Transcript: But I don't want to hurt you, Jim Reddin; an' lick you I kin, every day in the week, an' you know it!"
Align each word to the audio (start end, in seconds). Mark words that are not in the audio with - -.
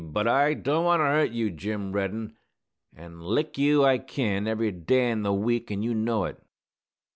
But 0.03 0.27
I 0.27 0.55
don't 0.55 0.83
want 0.85 1.01
to 1.01 1.05
hurt 1.05 1.29
you, 1.29 1.51
Jim 1.51 1.91
Reddin; 1.91 2.35
an' 2.95 3.21
lick 3.21 3.59
you 3.59 3.83
I 3.85 3.99
kin, 3.99 4.47
every 4.47 4.71
day 4.71 5.11
in 5.11 5.21
the 5.21 5.31
week, 5.31 5.69
an' 5.69 5.83
you 5.83 5.93
know 5.93 6.25
it!" 6.25 6.41